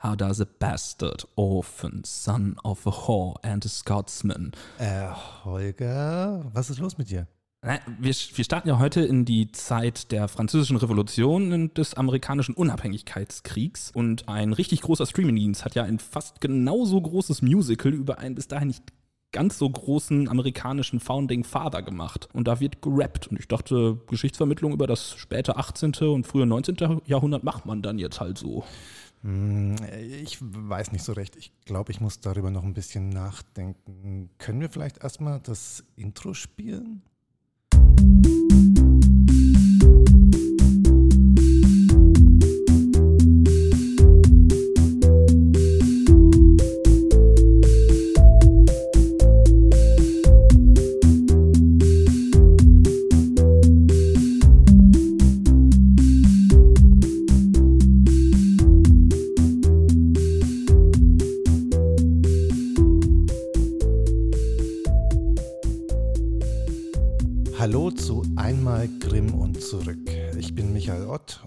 [0.00, 4.52] How does a bastard, orphan, son of a whore and a Scotsman?
[4.78, 5.08] Äh,
[5.44, 7.26] Holger, was ist los mit dir?
[7.62, 13.90] Wir, wir starten ja heute in die Zeit der französischen Revolution und des amerikanischen Unabhängigkeitskriegs.
[13.92, 18.46] Und ein richtig großer Streamingdienst hat ja ein fast genauso großes Musical über einen bis
[18.46, 18.84] dahin nicht
[19.32, 22.28] ganz so großen amerikanischen Founding Father gemacht.
[22.32, 23.26] Und da wird gerappt.
[23.26, 25.94] Und ich dachte, Geschichtsvermittlung über das späte 18.
[26.02, 27.00] und frühe 19.
[27.06, 28.64] Jahrhundert macht man dann jetzt halt so.
[29.22, 31.36] Hm, ich weiß nicht so recht.
[31.36, 34.30] Ich glaube, ich muss darüber noch ein bisschen nachdenken.
[34.38, 37.02] Können wir vielleicht erstmal das Intro spielen?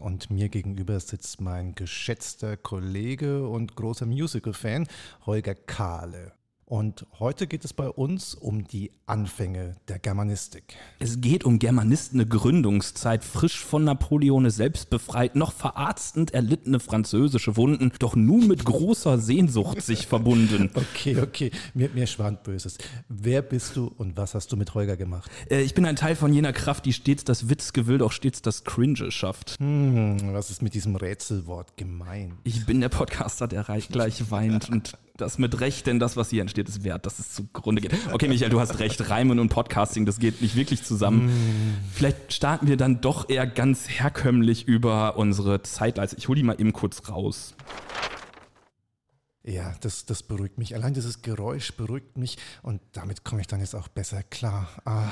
[0.04, 4.90] Und mir gegenüber sitzt mein geschätzter Kollege und großer Musical-Fan
[5.26, 6.34] Holger Kahle.
[6.72, 10.78] Und heute geht es bei uns um die Anfänge der Germanistik.
[11.00, 17.92] Es geht um germanistene Gründungszeit, frisch von Napoleon selbst befreit, noch verarztend erlittene französische Wunden,
[18.00, 20.72] doch nun mit großer Sehnsucht sich verbunden.
[20.94, 22.78] Okay, okay, mir, mir schwant Böses.
[23.10, 25.30] Wer bist du und was hast du mit Holger gemacht?
[25.50, 28.64] Äh, ich bin ein Teil von jener Kraft, die stets das Witzgewill, doch stets das
[28.64, 29.58] Cringe schafft.
[29.60, 32.34] Hm, was ist mit diesem Rätselwort gemeint?
[32.44, 36.30] Ich bin der Podcaster, der reich gleich weint und das mit Recht, denn das, was
[36.30, 37.94] hier entsteht, ist wert, dass es zugrunde geht.
[38.12, 41.28] Okay, Michael, du hast recht, Reimen und Podcasting, das geht nicht wirklich zusammen.
[41.28, 41.78] Mm.
[41.94, 46.18] Vielleicht starten wir dann doch eher ganz herkömmlich über unsere Zeitleiste.
[46.18, 47.56] Ich hole die mal eben kurz raus.
[49.44, 50.76] Ja, das, das beruhigt mich.
[50.76, 54.70] Allein dieses Geräusch beruhigt mich und damit komme ich dann jetzt auch besser klar.
[54.86, 55.12] Ah,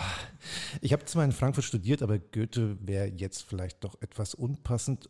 [0.82, 5.10] ich habe zwar in Frankfurt studiert, aber Goethe wäre jetzt vielleicht doch etwas unpassend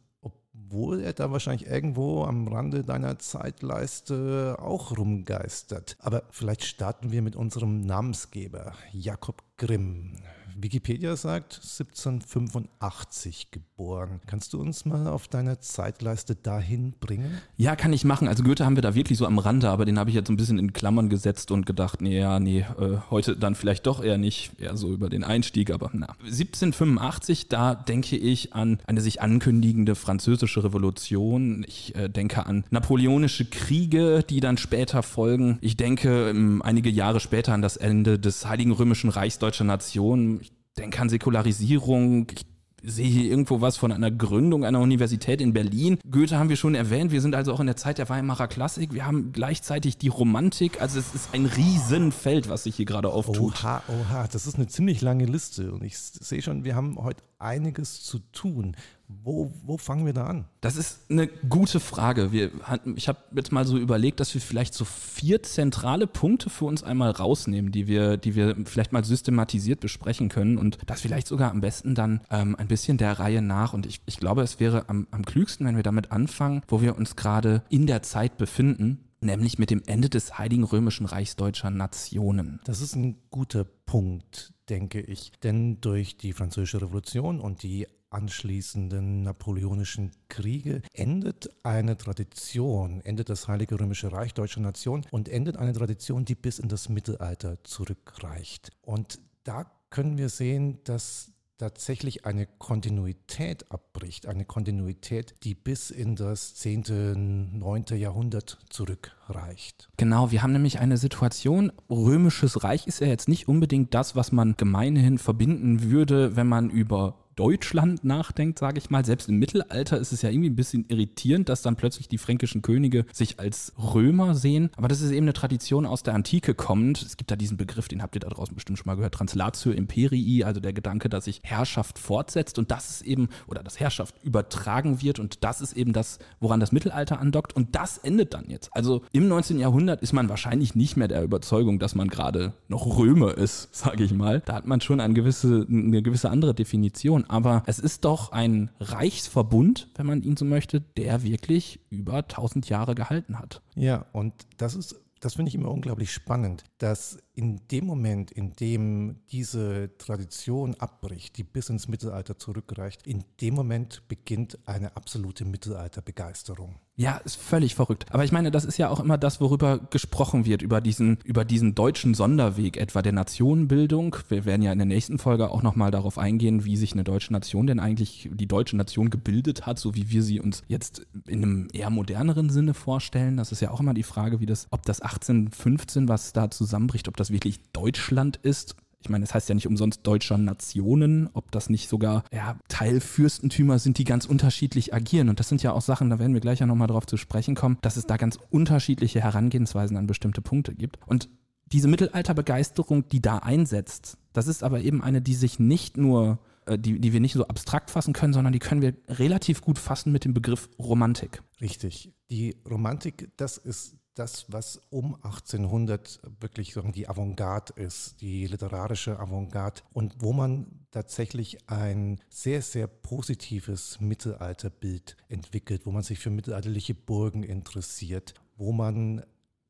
[0.66, 5.98] obwohl er da wahrscheinlich irgendwo am Rande deiner Zeitleiste auch rumgeistert.
[6.00, 10.18] Aber vielleicht starten wir mit unserem Namensgeber, Jakob Grimm.
[10.62, 14.20] Wikipedia sagt 1785 geboren.
[14.28, 17.40] Kannst du uns mal auf deiner Zeitleiste dahin bringen?
[17.56, 18.28] Ja, kann ich machen.
[18.28, 20.38] Also Goethe haben wir da wirklich so am Rande, aber den habe ich jetzt ein
[20.38, 24.18] bisschen in Klammern gesetzt und gedacht, nee, ja, nee, äh, heute dann vielleicht doch eher
[24.18, 26.08] nicht, eher so über den Einstieg, aber na.
[26.24, 31.66] 1785, da denke ich an eine sich ankündigende französische Revolution.
[31.68, 35.58] Ich äh, denke an napoleonische Kriege, die dann später folgen.
[35.62, 40.42] Ich denke ähm, einige Jahre später an das Ende des Heiligen Römischen Reichs deutscher Nation.
[40.80, 42.28] Denke an Säkularisierung.
[42.32, 42.46] Ich
[42.82, 46.00] sehe hier irgendwo was von einer Gründung einer Universität in Berlin.
[46.10, 47.12] Goethe haben wir schon erwähnt.
[47.12, 48.94] Wir sind also auch in der Zeit der Weimarer Klassik.
[48.94, 50.82] Wir haben gleichzeitig die Romantik.
[50.82, 53.56] Also es ist ein Riesenfeld, was sich hier gerade auftut.
[53.62, 55.74] Oha, oha, das ist eine ziemlich lange Liste.
[55.74, 58.78] Und ich sehe schon, wir haben heute einiges zu tun.
[59.12, 60.46] Wo, wo fangen wir da an?
[60.62, 62.32] Das ist eine gute Frage.
[62.32, 66.52] Wir hatten, ich habe jetzt mal so überlegt, dass wir vielleicht so vier zentrale Punkte
[66.52, 71.02] für uns einmal rausnehmen, die wir, die wir vielleicht mal systematisiert besprechen können und das
[71.02, 73.74] vielleicht sogar am besten dann ähm, ein bisschen der Reihe nach.
[73.74, 76.96] Und ich, ich glaube, es wäre am, am klügsten, wenn wir damit anfangen, wo wir
[76.96, 81.72] uns gerade in der Zeit befinden, nämlich mit dem Ende des Heiligen Römischen Reichs deutscher
[81.72, 82.60] Nationen.
[82.64, 85.32] Das ist ein guter Punkt, denke ich.
[85.42, 93.48] Denn durch die Französische Revolution und die anschließenden napoleonischen Kriege endet eine Tradition, endet das
[93.48, 98.72] Heilige Römische Reich deutscher Nation und endet eine Tradition, die bis in das Mittelalter zurückreicht.
[98.82, 106.16] Und da können wir sehen, dass tatsächlich eine Kontinuität abbricht, eine Kontinuität, die bis in
[106.16, 107.86] das 10., 9.
[107.98, 109.90] Jahrhundert zurückreicht.
[109.98, 114.32] Genau, wir haben nämlich eine Situation, römisches Reich ist ja jetzt nicht unbedingt das, was
[114.32, 119.06] man gemeinhin verbinden würde, wenn man über Deutschland nachdenkt, sage ich mal.
[119.06, 122.62] Selbst im Mittelalter ist es ja irgendwie ein bisschen irritierend, dass dann plötzlich die fränkischen
[122.62, 124.70] Könige sich als Römer sehen.
[124.76, 127.02] Aber das ist eben eine Tradition aus der Antike kommend.
[127.02, 129.72] Es gibt da diesen Begriff, den habt ihr da draußen bestimmt schon mal gehört, Translatio
[129.72, 134.16] Imperii, also der Gedanke, dass sich Herrschaft fortsetzt und das ist eben, oder dass Herrschaft
[134.22, 138.50] übertragen wird und das ist eben das, woran das Mittelalter andockt und das endet dann
[138.50, 138.70] jetzt.
[138.76, 139.60] Also im 19.
[139.60, 144.04] Jahrhundert ist man wahrscheinlich nicht mehr der Überzeugung, dass man gerade noch Römer ist, sage
[144.04, 144.42] ich mal.
[144.46, 148.72] Da hat man schon eine gewisse, eine gewisse andere Definition aber es ist doch ein
[148.80, 153.62] Reichsverbund, wenn man ihn so möchte, der wirklich über 1000 Jahre gehalten hat.
[153.76, 158.54] Ja, und das ist das finde ich immer unglaublich spannend, dass in dem Moment, in
[158.58, 165.46] dem diese Tradition abbricht, die bis ins Mittelalter zurückreicht, in dem Moment beginnt eine absolute
[165.46, 166.82] Mittelalterbegeisterung.
[167.00, 168.08] Ja, ist völlig verrückt.
[168.10, 171.46] Aber ich meine, das ist ja auch immer das, worüber gesprochen wird, über diesen, über
[171.46, 174.18] diesen deutschen Sonderweg etwa der Nationenbildung.
[174.28, 177.32] Wir werden ja in der nächsten Folge auch nochmal darauf eingehen, wie sich eine deutsche
[177.32, 181.42] Nation denn eigentlich, die deutsche Nation gebildet hat, so wie wir sie uns jetzt in
[181.42, 183.38] einem eher moderneren Sinne vorstellen.
[183.38, 187.08] Das ist ja auch immer die Frage, wie das, ob das 1815, was da zusammenbricht,
[187.08, 191.52] ob das wirklich Deutschland ist ich meine, es heißt ja nicht umsonst deutscher Nationen, ob
[191.52, 195.30] das nicht sogar ja, Teilfürstentümer sind, die ganz unterschiedlich agieren.
[195.30, 197.56] Und das sind ja auch Sachen, da werden wir gleich ja nochmal drauf zu sprechen
[197.56, 201.00] kommen, dass es da ganz unterschiedliche Herangehensweisen an bestimmte Punkte gibt.
[201.08, 201.30] Und
[201.72, 206.78] diese Mittelalterbegeisterung, die da einsetzt, das ist aber eben eine, die sich nicht nur, äh,
[206.78, 210.12] die, die wir nicht so abstrakt fassen können, sondern die können wir relativ gut fassen
[210.12, 211.42] mit dem Begriff Romantik.
[211.62, 212.12] Richtig.
[212.30, 219.82] Die Romantik, das ist das, was um 1800 wirklich die Avantgarde ist, die literarische Avantgarde
[219.94, 226.96] und wo man tatsächlich ein sehr, sehr positives Mittelalterbild entwickelt, wo man sich für mittelalterliche
[226.96, 229.24] Burgen interessiert, wo man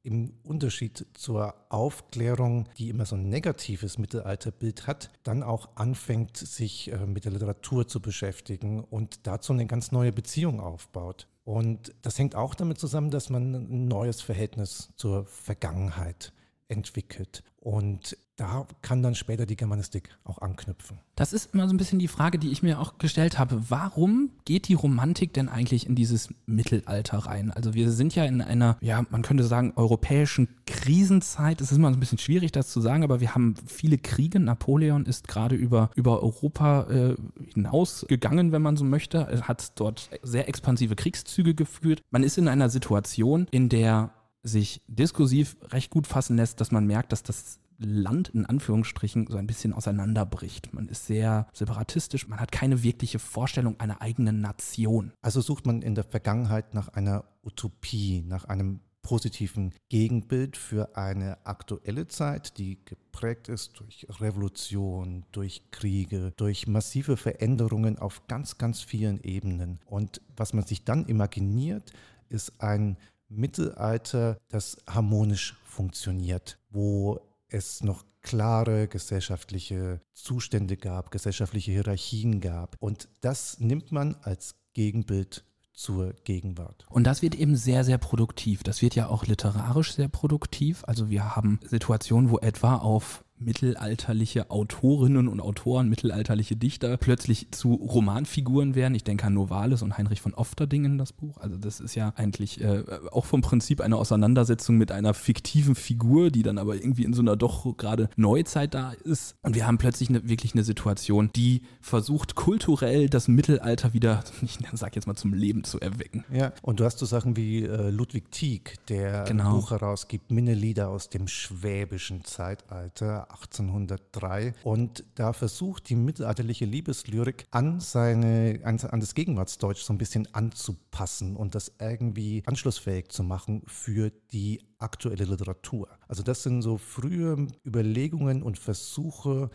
[0.03, 6.91] im Unterschied zur Aufklärung, die immer so ein negatives Mittelalterbild hat, dann auch anfängt, sich
[6.91, 11.27] äh, mit der Literatur zu beschäftigen und dazu eine ganz neue Beziehung aufbaut.
[11.49, 16.31] Und das hängt auch damit zusammen, dass man ein neues Verhältnis zur Vergangenheit
[16.69, 17.43] entwickelt.
[17.61, 20.99] Und da kann dann später die Germanistik auch anknüpfen.
[21.15, 23.69] Das ist immer so ein bisschen die Frage, die ich mir auch gestellt habe.
[23.69, 27.51] Warum geht die Romantik denn eigentlich in dieses Mittelalter rein?
[27.51, 31.59] Also wir sind ja in einer, ja, man könnte sagen, europäischen Krisenzeit.
[31.59, 34.39] Es ist immer so ein bisschen schwierig, das zu sagen, aber wir haben viele Kriege.
[34.39, 37.15] Napoleon ist gerade über, über Europa äh,
[37.53, 39.17] hinausgegangen, wenn man so möchte.
[39.17, 42.03] Er hat dort sehr expansive Kriegszüge geführt.
[42.09, 44.11] Man ist in einer Situation, in der
[44.43, 49.37] sich diskursiv recht gut fassen lässt, dass man merkt, dass das Land in Anführungsstrichen so
[49.37, 50.73] ein bisschen auseinanderbricht.
[50.73, 55.13] Man ist sehr separatistisch, man hat keine wirkliche Vorstellung einer eigenen Nation.
[55.21, 61.45] Also sucht man in der Vergangenheit nach einer Utopie, nach einem positiven Gegenbild für eine
[61.45, 68.81] aktuelle Zeit, die geprägt ist durch Revolution, durch Kriege, durch massive Veränderungen auf ganz, ganz
[68.81, 69.79] vielen Ebenen.
[69.85, 71.93] Und was man sich dann imaginiert,
[72.27, 72.97] ist ein
[73.29, 82.75] Mittelalter, das harmonisch funktioniert, wo es noch klare gesellschaftliche Zustände gab, gesellschaftliche Hierarchien gab.
[82.79, 86.85] Und das nimmt man als Gegenbild zur Gegenwart.
[86.89, 88.63] Und das wird eben sehr, sehr produktiv.
[88.63, 90.83] Das wird ja auch literarisch sehr produktiv.
[90.85, 97.73] Also wir haben Situationen, wo etwa auf mittelalterliche Autorinnen und Autoren, mittelalterliche Dichter plötzlich zu
[97.73, 98.95] Romanfiguren werden.
[98.95, 101.37] Ich denke an Novalis und Heinrich von Ofterdingen, das Buch.
[101.37, 106.31] Also das ist ja eigentlich äh, auch vom Prinzip eine Auseinandersetzung mit einer fiktiven Figur,
[106.31, 109.35] die dann aber irgendwie in so einer doch gerade Neuzeit da ist.
[109.41, 114.59] Und wir haben plötzlich eine, wirklich eine Situation, die versucht kulturell das Mittelalter wieder, ich
[114.73, 116.25] sag jetzt mal, zum Leben zu erwecken.
[116.31, 119.45] Ja, und du hast so Sachen wie äh, Ludwig Tieck, der genau.
[119.45, 127.45] ein Buch herausgibt, Minnelieder aus dem schwäbischen Zeitalter 1803 und da versucht die mittelalterliche Liebeslyrik
[127.51, 133.23] an seine an, an das Gegenwartsdeutsch so ein bisschen anzupassen und das irgendwie anschlussfähig zu
[133.23, 135.89] machen für die aktuelle Literatur.
[136.07, 139.49] Also das sind so frühe Überlegungen und Versuche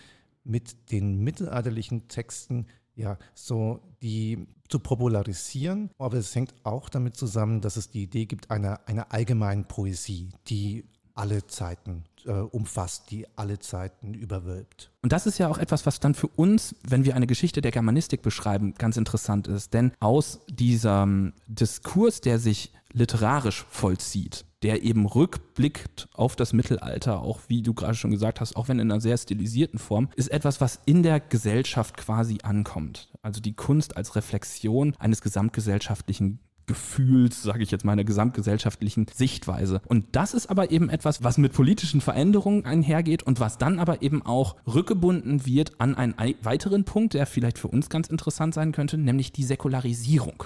[0.44, 2.66] mit den mittelalterlichen Texten
[2.96, 8.26] ja, so die zu popularisieren, aber es hängt auch damit zusammen, dass es die Idee
[8.26, 14.90] gibt einer, einer allgemeinen Poesie, die alle Zeiten äh, umfasst, die alle Zeiten überwölbt.
[15.02, 17.70] Und das ist ja auch etwas, was dann für uns, wenn wir eine Geschichte der
[17.70, 19.74] Germanistik beschreiben, ganz interessant ist.
[19.74, 27.40] Denn aus diesem Diskurs, der sich literarisch vollzieht, der eben rückblickt auf das Mittelalter, auch
[27.48, 30.60] wie du gerade schon gesagt hast, auch wenn in einer sehr stilisierten Form, ist etwas,
[30.60, 33.10] was in der Gesellschaft quasi ankommt.
[33.20, 39.80] Also die Kunst als Reflexion eines gesamtgesellschaftlichen Gefühls, sage ich jetzt mal, einer gesamtgesellschaftlichen Sichtweise.
[39.86, 44.02] Und das ist aber eben etwas, was mit politischen Veränderungen einhergeht und was dann aber
[44.02, 48.72] eben auch rückgebunden wird an einen weiteren Punkt, der vielleicht für uns ganz interessant sein
[48.72, 50.44] könnte, nämlich die Säkularisierung.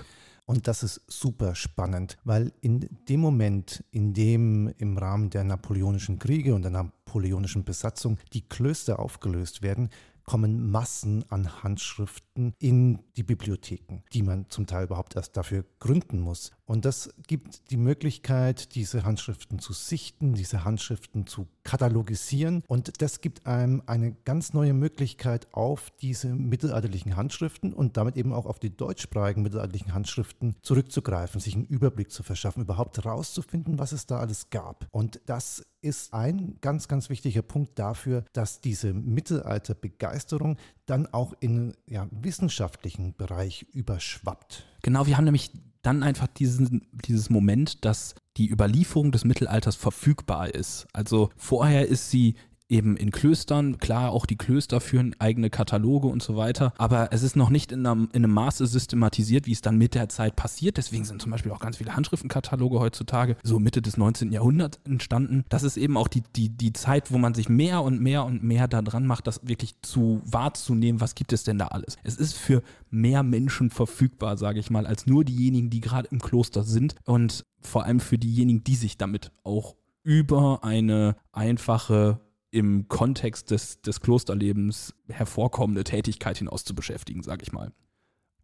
[0.49, 6.19] Und das ist super spannend, weil in dem Moment, in dem im Rahmen der napoleonischen
[6.19, 9.91] Kriege und der napoleonischen Besatzung die Klöster aufgelöst werden,
[10.29, 16.21] kommen Massen an Handschriften in die Bibliotheken, die man zum Teil überhaupt erst dafür gründen
[16.21, 16.51] muss.
[16.67, 23.21] Und das gibt die Möglichkeit, diese Handschriften zu sichten, diese Handschriften zu katalogisieren und das
[23.21, 28.59] gibt einem eine ganz neue Möglichkeit auf diese mittelalterlichen Handschriften und damit eben auch auf
[28.59, 34.19] die deutschsprachigen mittelalterlichen Handschriften zurückzugreifen, sich einen Überblick zu verschaffen, überhaupt herauszufinden, was es da
[34.19, 34.87] alles gab.
[34.93, 40.57] Und das ist ein ganz, ganz wichtiger Punkt dafür, dass diese Mittelalterbegeisterung
[40.87, 44.65] dann auch in ja, wissenschaftlichen Bereich überschwappt.
[44.83, 45.51] Genau, wir haben nämlich
[45.83, 50.87] dann einfach diesen, dieses Moment, dass die Überlieferung des Mittelalters verfügbar ist.
[50.93, 52.35] Also vorher ist sie
[52.69, 53.79] eben in Klöstern.
[53.79, 57.73] Klar, auch die Klöster führen eigene Kataloge und so weiter, aber es ist noch nicht
[57.73, 60.77] in einem, in einem Maße systematisiert, wie es dann mit der Zeit passiert.
[60.77, 64.33] Deswegen sind zum Beispiel auch ganz viele Handschriftenkataloge heutzutage so Mitte des 19.
[64.33, 65.45] Jahrhunderts entstanden.
[65.49, 68.43] Das ist eben auch die, die, die Zeit, wo man sich mehr und mehr und
[68.43, 71.97] mehr daran macht, das wirklich zu wahrzunehmen, was gibt es denn da alles.
[72.03, 76.21] Es ist für mehr Menschen verfügbar, sage ich mal, als nur diejenigen, die gerade im
[76.21, 82.21] Kloster sind und vor allem für diejenigen, die sich damit auch über eine einfache
[82.51, 87.73] im Kontext des, des Klosterlebens hervorkommende Tätigkeit hinaus zu beschäftigen, sage ich mal.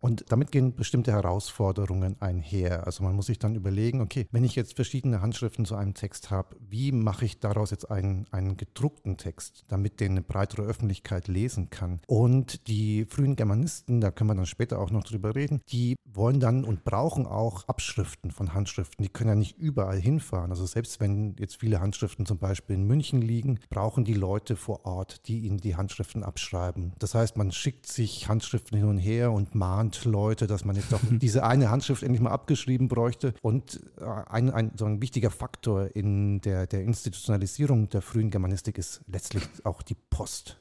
[0.04, 2.86] Und damit gehen bestimmte Herausforderungen einher.
[2.86, 6.30] Also man muss sich dann überlegen, okay, wenn ich jetzt verschiedene Handschriften zu einem Text
[6.30, 11.26] habe, wie mache ich daraus jetzt einen, einen gedruckten Text, damit den eine breitere Öffentlichkeit
[11.26, 12.02] lesen kann?
[12.06, 16.40] Und die frühen Germanisten, da können wir dann später auch noch drüber reden, die wollen
[16.40, 19.02] dann und brauchen auch Abschriften von Handschriften.
[19.02, 20.50] Die können ja nicht überall hinfahren.
[20.50, 24.84] Also selbst wenn jetzt viele Handschriften zum Beispiel in München liegen, brauchen die Leute vor
[24.84, 26.92] Ort, die ihnen die Handschriften abschreiben.
[26.98, 30.92] Das heißt, man schickt sich Handschriften hin und her und mahnt Leute, dass man jetzt
[30.92, 33.34] doch diese eine Handschrift endlich mal abgeschrieben bräuchte.
[33.42, 38.78] Und äh, ein, ein, so ein wichtiger Faktor in der, der Institutionalisierung der frühen Germanistik
[38.78, 40.58] ist letztlich auch die Post.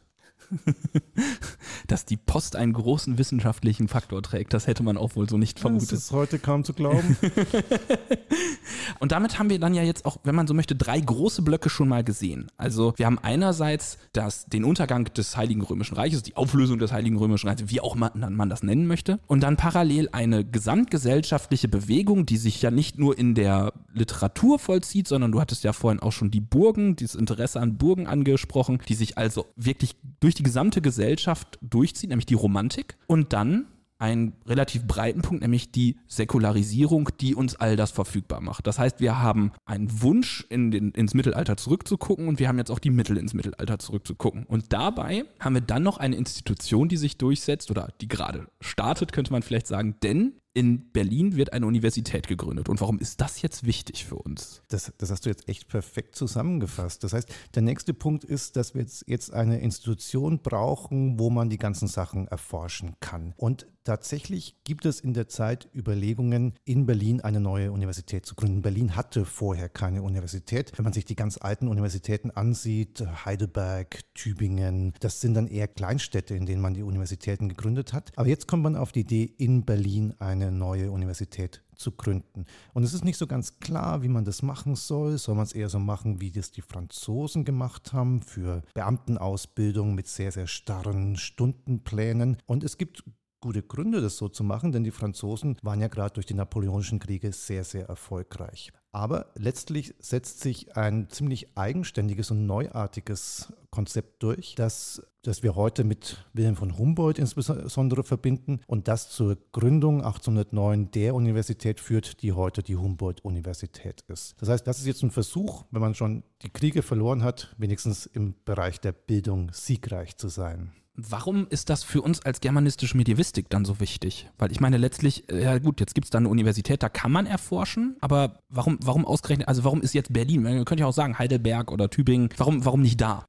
[1.87, 5.59] Dass die Post einen großen wissenschaftlichen Faktor trägt, das hätte man auch wohl so nicht
[5.59, 5.91] vermutet.
[5.91, 7.17] Das ist heute kaum zu glauben.
[8.99, 11.69] Und damit haben wir dann ja jetzt auch, wenn man so möchte, drei große Blöcke
[11.69, 12.47] schon mal gesehen.
[12.57, 17.17] Also wir haben einerseits das, den Untergang des Heiligen Römischen Reiches, die Auflösung des Heiligen
[17.17, 19.19] Römischen Reiches, wie auch man, man das nennen möchte.
[19.27, 25.07] Und dann parallel eine gesamtgesellschaftliche Bewegung, die sich ja nicht nur in der Literatur vollzieht,
[25.07, 28.95] sondern du hattest ja vorhin auch schon die Burgen, dieses Interesse an Burgen angesprochen, die
[28.95, 32.97] sich also wirklich durch die gesamte Gesellschaft durchzieht, nämlich die Romantik.
[33.07, 33.67] Und dann
[34.03, 38.67] einen relativ breiten Punkt, nämlich die Säkularisierung, die uns all das verfügbar macht.
[38.67, 42.69] Das heißt, wir haben einen Wunsch, in den, ins Mittelalter zurückzugucken und wir haben jetzt
[42.69, 44.45] auch die Mittel, ins Mittelalter zurückzugucken.
[44.45, 49.13] Und dabei haben wir dann noch eine Institution, die sich durchsetzt oder die gerade startet,
[49.13, 52.69] könnte man vielleicht sagen, denn in Berlin wird eine Universität gegründet.
[52.69, 54.61] Und warum ist das jetzt wichtig für uns?
[54.67, 57.03] Das, das, hast du jetzt echt perfekt zusammengefasst.
[57.03, 61.49] Das heißt, der nächste Punkt ist, dass wir jetzt, jetzt eine Institution brauchen, wo man
[61.49, 63.33] die ganzen Sachen erforschen kann.
[63.35, 68.61] Und tatsächlich gibt es in der Zeit Überlegungen, in Berlin eine neue Universität zu gründen.
[68.61, 70.71] Berlin hatte vorher keine Universität.
[70.77, 76.35] Wenn man sich die ganz alten Universitäten ansieht, Heidelberg, Tübingen, das sind dann eher Kleinstädte,
[76.35, 78.11] in denen man die Universitäten gegründet hat.
[78.15, 82.45] Aber jetzt kommt man auf die Idee, in Berlin eine eine neue Universität zu gründen.
[82.73, 85.17] Und es ist nicht so ganz klar, wie man das machen soll.
[85.17, 90.07] Soll man es eher so machen, wie das die Franzosen gemacht haben, für Beamtenausbildung mit
[90.07, 92.37] sehr, sehr starren Stundenplänen.
[92.45, 93.03] Und es gibt
[93.43, 96.99] gute Gründe, das so zu machen, denn die Franzosen waren ja gerade durch die Napoleonischen
[96.99, 98.71] Kriege sehr, sehr erfolgreich.
[98.93, 105.83] Aber letztlich setzt sich ein ziemlich eigenständiges und neuartiges Konzept durch, das, das wir heute
[105.83, 112.31] mit Wilhelm von Humboldt insbesondere verbinden und das zur Gründung 1809 der Universität führt, die
[112.31, 114.35] heute die Humboldt-Universität ist.
[114.39, 118.05] Das heißt, das ist jetzt ein Versuch, wenn man schon die Kriege verloren hat, wenigstens
[118.05, 120.71] im Bereich der Bildung siegreich zu sein.
[120.95, 124.29] Warum ist das für uns als germanistische Medievistik dann so wichtig?
[124.37, 127.11] Weil ich meine, letztlich, äh, ja gut, jetzt gibt es da eine Universität, da kann
[127.11, 130.43] man erforschen, aber warum, warum ausgerechnet, also warum ist jetzt Berlin?
[130.43, 133.25] Man könnte ja auch sagen Heidelberg oder Tübingen, warum, warum nicht da?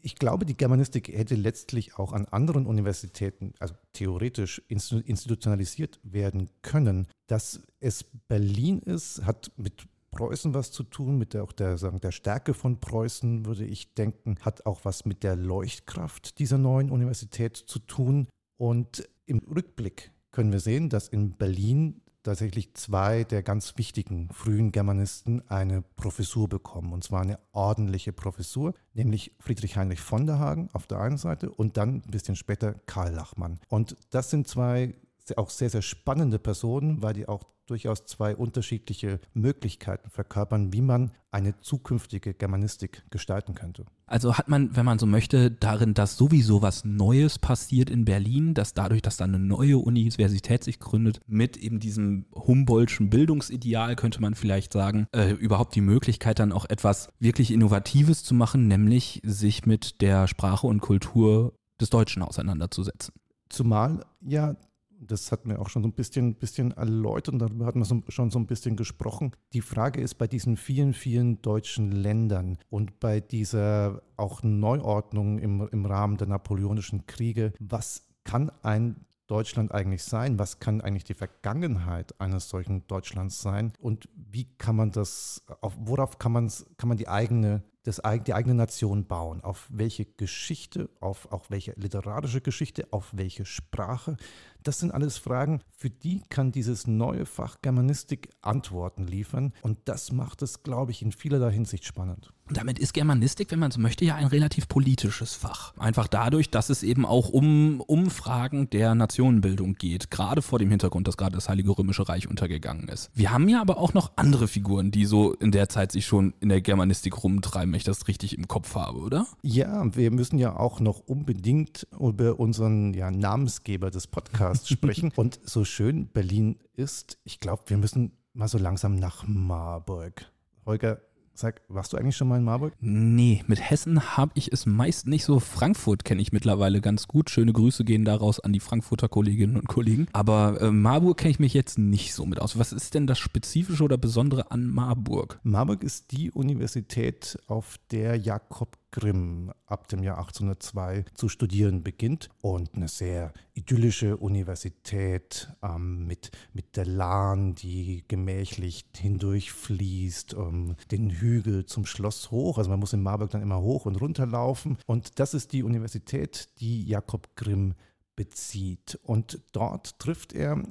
[0.00, 7.06] Ich glaube, die Germanistik hätte letztlich auch an anderen Universitäten, also theoretisch institutionalisiert werden können.
[7.28, 12.00] Dass es Berlin ist, hat mit Preußen was zu tun, mit der, auch der, sagen,
[12.00, 16.90] der Stärke von Preußen, würde ich denken, hat auch was mit der Leuchtkraft dieser neuen
[16.90, 18.28] Universität zu tun.
[18.56, 24.72] Und im Rückblick können wir sehen, dass in Berlin tatsächlich zwei der ganz wichtigen frühen
[24.72, 26.92] Germanisten eine Professur bekommen.
[26.92, 31.50] Und zwar eine ordentliche Professur, nämlich Friedrich Heinrich von der Hagen auf der einen Seite
[31.50, 33.60] und dann ein bisschen später Karl Lachmann.
[33.68, 34.94] Und das sind zwei
[35.36, 41.12] auch sehr, sehr spannende Personen, weil die auch durchaus zwei unterschiedliche Möglichkeiten verkörpern, wie man
[41.30, 43.84] eine zukünftige Germanistik gestalten könnte.
[44.06, 48.54] Also hat man, wenn man so möchte, darin, dass sowieso was Neues passiert in Berlin,
[48.54, 54.22] dass dadurch, dass da eine neue Universität sich gründet, mit eben diesem Humboldtschen Bildungsideal, könnte
[54.22, 59.20] man vielleicht sagen, äh, überhaupt die Möglichkeit dann auch etwas wirklich Innovatives zu machen, nämlich
[59.24, 63.14] sich mit der Sprache und Kultur des Deutschen auseinanderzusetzen.
[63.50, 64.56] Zumal ja
[65.00, 68.02] das hatten wir auch schon so ein bisschen, bisschen erläutert und darüber hatten wir so,
[68.08, 69.32] schon so ein bisschen gesprochen.
[69.52, 75.68] Die Frage ist bei diesen vielen, vielen deutschen Ländern und bei dieser auch Neuordnung im,
[75.70, 80.38] im Rahmen der napoleonischen Kriege, was kann ein Deutschland eigentlich sein?
[80.38, 83.72] Was kann eigentlich die Vergangenheit eines solchen Deutschlands sein?
[83.78, 88.54] Und wie kann man das, auf, worauf kann, kann man die eigene das, die eigene
[88.54, 89.42] Nation bauen.
[89.42, 94.16] Auf welche Geschichte, auf auch welche literarische Geschichte, auf welche Sprache.
[94.62, 99.52] Das sind alles Fragen, für die kann dieses neue Fach Germanistik Antworten liefern.
[99.62, 102.32] Und das macht es, glaube ich, in vielerlei Hinsicht spannend.
[102.50, 105.76] Damit ist Germanistik, wenn man so möchte, ja ein relativ politisches Fach.
[105.76, 110.10] Einfach dadurch, dass es eben auch um Umfragen der Nationenbildung geht.
[110.10, 113.10] Gerade vor dem Hintergrund, dass gerade das Heilige Römische Reich untergegangen ist.
[113.14, 116.32] Wir haben ja aber auch noch andere Figuren, die so in der Zeit sich schon
[116.40, 119.26] in der Germanistik rumtreiben, wenn ich das richtig im Kopf habe, oder?
[119.42, 125.12] Ja, wir müssen ja auch noch unbedingt über unseren ja, Namensgeber des Podcasts sprechen.
[125.16, 130.30] Und so schön Berlin ist, ich glaube, wir müssen mal so langsam nach Marburg.
[130.66, 131.00] Holger,
[131.40, 132.72] Sag, warst du eigentlich schon mal in Marburg?
[132.80, 135.38] Nee, mit Hessen habe ich es meist nicht so.
[135.38, 137.30] Frankfurt kenne ich mittlerweile ganz gut.
[137.30, 140.08] Schöne Grüße gehen daraus an die Frankfurter Kolleginnen und Kollegen.
[140.12, 142.58] Aber äh, Marburg kenne ich mich jetzt nicht so mit aus.
[142.58, 145.38] Was ist denn das Spezifische oder Besondere an Marburg?
[145.44, 152.30] Marburg ist die Universität, auf der Jakob Grimm ab dem Jahr 1802 zu studieren beginnt
[152.40, 161.10] und eine sehr idyllische Universität ähm, mit, mit der Lahn, die gemächlich hindurchfließt, ähm, den
[161.10, 162.58] Hügel zum Schloss hoch.
[162.58, 164.78] Also man muss in Marburg dann immer hoch und runter laufen.
[164.86, 167.74] Und das ist die Universität, die Jakob Grimm
[168.16, 168.98] bezieht.
[169.02, 170.62] Und dort trifft er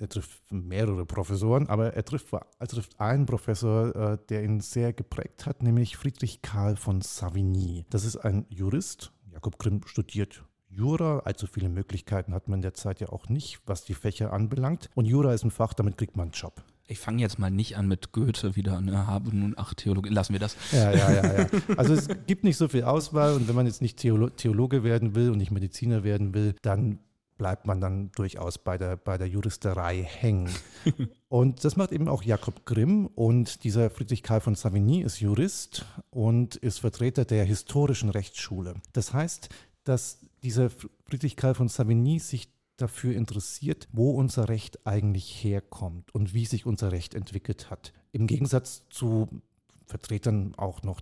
[0.00, 4.92] er trifft mehrere Professoren, aber er trifft, er trifft einen Professor, äh, der ihn sehr
[4.92, 7.84] geprägt hat, nämlich Friedrich Karl von Savigny.
[7.90, 9.12] Das ist ein Jurist.
[9.30, 13.60] Jakob Grimm studiert Jura, allzu viele Möglichkeiten hat man in der Zeit ja auch nicht,
[13.66, 14.88] was die Fächer anbelangt.
[14.94, 16.62] Und Jura ist ein Fach, damit kriegt man einen Job.
[16.86, 19.06] Ich fange jetzt mal nicht an mit Goethe wieder, ne?
[19.06, 20.56] habe nun acht Theologen, lassen wir das.
[20.72, 21.46] Ja, ja, ja, ja.
[21.76, 25.30] Also es gibt nicht so viel Auswahl und wenn man jetzt nicht Theologe werden will
[25.30, 27.00] und nicht Mediziner werden will, dann
[27.40, 30.50] bleibt man dann durchaus bei der, bei der Juristerei hängen.
[31.30, 35.86] und das macht eben auch Jakob Grimm und dieser Friedrich Karl von Savigny ist Jurist
[36.10, 38.74] und ist Vertreter der historischen Rechtsschule.
[38.92, 39.48] Das heißt,
[39.84, 40.68] dass dieser
[41.06, 46.66] Friedrich Karl von Savigny sich dafür interessiert, wo unser Recht eigentlich herkommt und wie sich
[46.66, 47.94] unser Recht entwickelt hat.
[48.12, 49.40] Im Gegensatz zu
[49.86, 51.00] Vertretern auch noch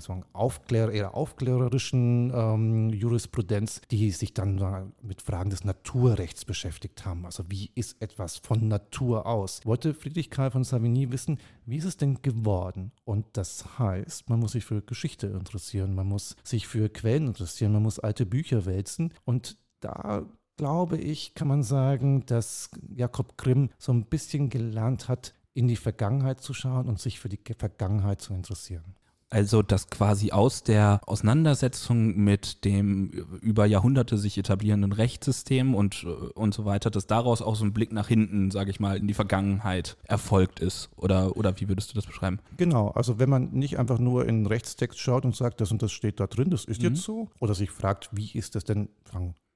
[0.00, 7.26] sagen, Aufklär, eher aufklärerischen ähm, Jurisprudenz, die sich dann mit Fragen des Naturrechts beschäftigt haben.
[7.26, 9.60] Also wie ist etwas von Natur aus?
[9.64, 12.92] Wollte Friedrich Karl von Savigny wissen, wie ist es denn geworden?
[13.04, 17.72] Und das heißt, man muss sich für Geschichte interessieren, man muss sich für Quellen interessieren,
[17.72, 20.26] man muss alte Bücher wälzen und da
[20.56, 25.76] glaube ich, kann man sagen, dass Jakob Grimm so ein bisschen gelernt hat, in die
[25.76, 28.94] Vergangenheit zu schauen und sich für die Vergangenheit zu interessieren.
[29.30, 33.10] Also, dass quasi aus der Auseinandersetzung mit dem
[33.42, 37.74] über Jahrhunderte sich etablierenden Rechtssystem und, äh, und so weiter, dass daraus auch so ein
[37.74, 40.88] Blick nach hinten, sage ich mal, in die Vergangenheit erfolgt ist.
[40.96, 42.38] Oder, oder wie würdest du das beschreiben?
[42.56, 45.82] Genau, also wenn man nicht einfach nur in den Rechtstext schaut und sagt, das und
[45.82, 46.88] das steht da drin, das ist mhm.
[46.88, 48.88] jetzt so, oder sich fragt, wie ist das denn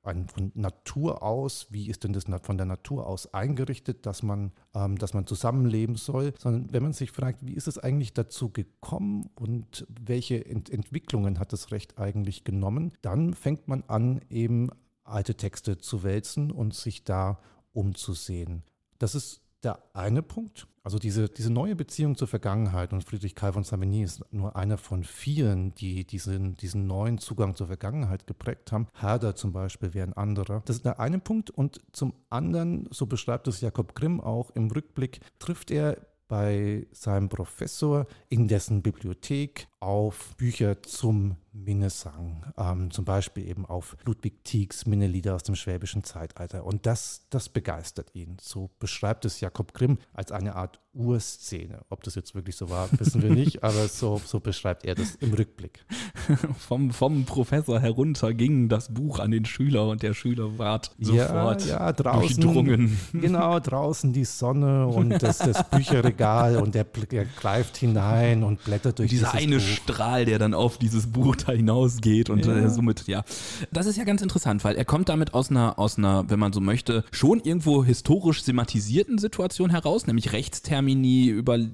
[0.02, 4.98] von Natur aus, wie ist denn das von der Natur aus eingerichtet, dass man, ähm,
[4.98, 9.30] dass man zusammenleben soll, sondern wenn man sich fragt, wie ist es eigentlich dazu gekommen
[9.36, 14.70] und welche Ent Entwicklungen hat das Recht eigentlich genommen, dann fängt man an, eben
[15.04, 17.38] alte Texte zu wälzen und sich da
[17.72, 18.62] umzusehen.
[18.98, 20.66] Das ist der eine Punkt.
[20.84, 24.78] Also diese, diese neue Beziehung zur Vergangenheit und Friedrich Karl von Savigny ist nur einer
[24.78, 28.88] von vielen, die diesen, diesen neuen Zugang zur Vergangenheit geprägt haben.
[28.94, 30.62] Herder zum Beispiel wäre ein anderer.
[30.64, 31.50] Das ist der eine Punkt.
[31.50, 37.28] Und zum anderen, so beschreibt es Jakob Grimm auch im Rückblick, trifft er bei seinem
[37.28, 44.86] Professor in dessen Bibliothek auf Bücher zum Minnesang, ähm, zum Beispiel eben auf Ludwig Tiegs
[44.86, 46.64] Minnelieder aus dem schwäbischen Zeitalter.
[46.64, 48.36] Und das, das begeistert ihn.
[48.40, 51.80] So beschreibt es Jakob Grimm als eine Art Urszene.
[51.88, 55.14] Ob das jetzt wirklich so war, wissen wir nicht, aber so, so beschreibt er das
[55.16, 55.84] im Rückblick.
[56.58, 61.66] vom, vom Professor herunter ging das Buch an den Schüler und der Schüler ward sofort
[61.66, 62.98] ja, ja, draußen, durchdrungen.
[63.12, 68.98] Genau, draußen die Sonne und das, das Bücherregal und der, der, greift hinein und blättert
[68.98, 69.64] durch Dieser eine Buch.
[69.72, 72.56] Strahl, der dann auf dieses Buch da hinausgeht und ja.
[72.56, 73.24] Äh, somit, ja.
[73.72, 76.52] Das ist ja ganz interessant, weil er kommt damit aus einer, aus einer, wenn man
[76.52, 81.68] so möchte, schon irgendwo historisch sematisierten Situation heraus, nämlich Rechtstermini über äh,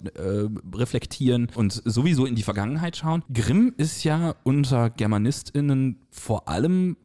[0.74, 3.22] reflektieren und sowieso in die Vergangenheit schauen.
[3.32, 6.96] Grimm ist ja unter GermanistInnen vor allem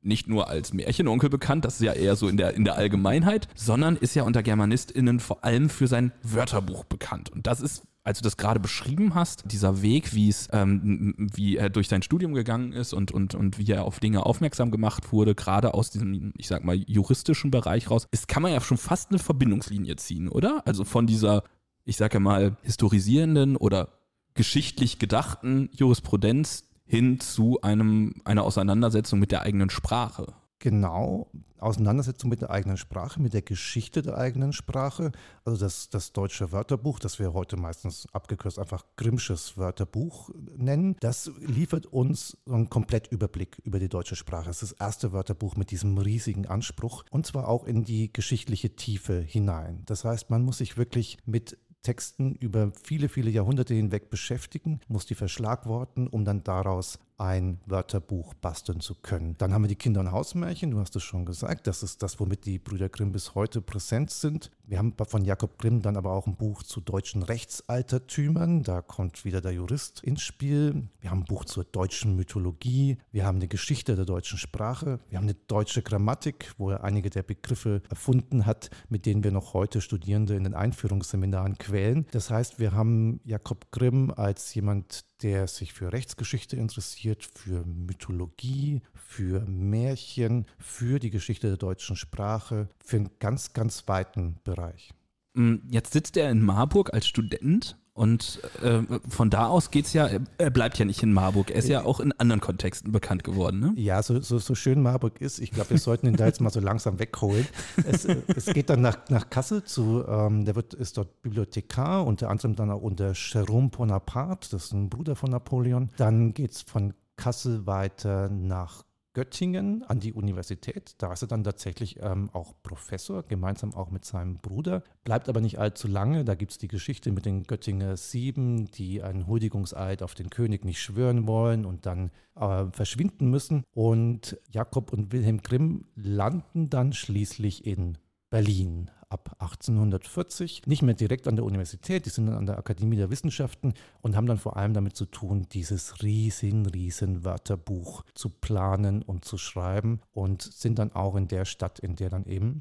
[0.00, 3.48] nicht nur als Märchenonkel bekannt, das ist ja eher so in der, in der Allgemeinheit,
[3.54, 7.30] sondern ist ja unter GermanistInnen vor allem für sein Wörterbuch bekannt.
[7.30, 11.58] Und das ist als du das gerade beschrieben hast, dieser Weg, wie es, ähm, wie
[11.58, 15.12] er durch sein Studium gegangen ist und, und, und wie er auf Dinge aufmerksam gemacht
[15.12, 18.78] wurde, gerade aus diesem, ich sag mal, juristischen Bereich raus, ist, kann man ja schon
[18.78, 20.62] fast eine Verbindungslinie ziehen, oder?
[20.64, 21.44] Also von dieser,
[21.84, 23.90] ich sage mal, historisierenden oder
[24.32, 30.32] geschichtlich gedachten Jurisprudenz hin zu einem, einer Auseinandersetzung mit der eigenen Sprache.
[30.60, 35.12] Genau, Auseinandersetzung mit der eigenen Sprache, mit der Geschichte der eigenen Sprache.
[35.44, 41.30] Also das, das deutsche Wörterbuch, das wir heute meistens abgekürzt einfach Grimmsches Wörterbuch nennen, das
[41.38, 44.50] liefert uns einen Komplettüberblick über die deutsche Sprache.
[44.50, 48.74] Es ist das erste Wörterbuch mit diesem riesigen Anspruch und zwar auch in die geschichtliche
[48.74, 49.82] Tiefe hinein.
[49.86, 55.06] Das heißt, man muss sich wirklich mit Texten über viele, viele Jahrhunderte hinweg beschäftigen, muss
[55.06, 59.36] die verschlagworten, um dann daraus ein Wörterbuch basteln zu können.
[59.38, 62.20] Dann haben wir die Kinder- und Hausmärchen, du hast es schon gesagt, das ist das,
[62.20, 64.50] womit die Brüder Grimm bis heute präsent sind.
[64.64, 69.24] Wir haben von Jakob Grimm dann aber auch ein Buch zu deutschen Rechtsaltertümern, da kommt
[69.24, 70.88] wieder der Jurist ins Spiel.
[71.00, 75.18] Wir haben ein Buch zur deutschen Mythologie, wir haben eine Geschichte der deutschen Sprache, wir
[75.18, 79.54] haben eine deutsche Grammatik, wo er einige der Begriffe erfunden hat, mit denen wir noch
[79.54, 82.06] heute Studierende in den Einführungsseminaren quälen.
[82.12, 88.82] Das heißt, wir haben Jakob Grimm als jemand, der sich für Rechtsgeschichte interessiert, für Mythologie,
[88.94, 94.92] für Märchen, für die Geschichte der deutschen Sprache, für einen ganz, ganz weiten Bereich.
[95.34, 99.92] Mm, jetzt sitzt er in Marburg als Student und äh, von da aus geht es
[99.92, 100.08] ja,
[100.38, 101.50] er bleibt ja nicht in Marburg.
[101.50, 103.58] Er ist ja auch in anderen Kontexten bekannt geworden.
[103.58, 103.72] Ne?
[103.74, 105.40] Ja, so, so, so schön Marburg ist.
[105.40, 107.44] Ich glaube, wir sollten ihn da jetzt mal so langsam wegholen.
[107.84, 112.30] Es, es geht dann nach, nach Kassel zu, ähm, der wird, ist dort Bibliothekar, unter
[112.30, 115.90] anderem dann auch unter Jérôme Bonaparte, das ist ein Bruder von Napoleon.
[115.96, 118.84] Dann geht es von Kassel weiter nach
[119.18, 120.94] Göttingen an die Universität.
[120.98, 124.84] Da ist er dann tatsächlich ähm, auch Professor, gemeinsam auch mit seinem Bruder.
[125.02, 126.24] Bleibt aber nicht allzu lange.
[126.24, 130.64] Da gibt es die Geschichte mit den Göttinger Sieben, die einen Huldigungseid auf den König
[130.64, 133.64] nicht schwören wollen und dann äh, verschwinden müssen.
[133.74, 137.98] Und Jakob und Wilhelm Grimm landen dann schließlich in
[138.30, 142.96] Berlin ab 1840, nicht mehr direkt an der Universität, die sind dann an der Akademie
[142.96, 148.30] der Wissenschaften und haben dann vor allem damit zu tun, dieses riesen, riesen Wörterbuch zu
[148.30, 152.60] planen und zu schreiben und sind dann auch in der Stadt, in der dann eben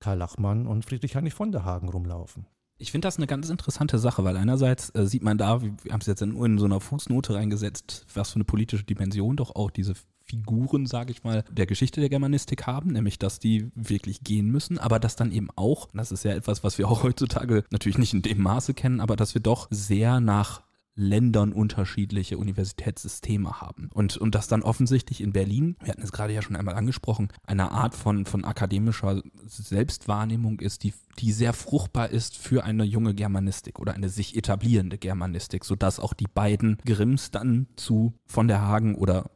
[0.00, 2.46] Karl Lachmann und Friedrich Heinrich von der Hagen rumlaufen.
[2.80, 6.00] Ich finde das eine ganz interessante Sache, weil einerseits äh, sieht man da, wir haben
[6.00, 9.72] es jetzt in, in so einer Fußnote reingesetzt, was für eine politische Dimension doch auch
[9.72, 9.94] diese
[10.28, 14.78] Figuren, sage ich mal, der Geschichte der Germanistik haben, nämlich dass die wirklich gehen müssen,
[14.78, 18.14] aber dass dann eben auch, das ist ja etwas, was wir auch heutzutage natürlich nicht
[18.14, 20.62] in dem Maße kennen, aber dass wir doch sehr nach
[20.98, 23.88] Ländern unterschiedliche Universitätssysteme haben.
[23.94, 27.28] Und, und das dann offensichtlich in Berlin, wir hatten es gerade ja schon einmal angesprochen,
[27.46, 33.14] eine Art von, von akademischer Selbstwahrnehmung ist, die, die sehr fruchtbar ist für eine junge
[33.14, 38.60] Germanistik oder eine sich etablierende Germanistik, sodass auch die beiden Grimms dann zu von der
[38.60, 39.30] Hagen oder